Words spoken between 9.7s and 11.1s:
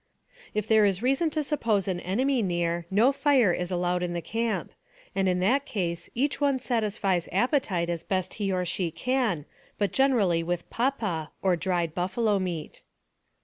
but generally with "pa